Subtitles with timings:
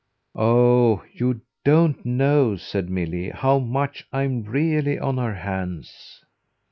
[0.33, 6.25] "Oh you don't know," said Milly, "how much I'm really on her hands."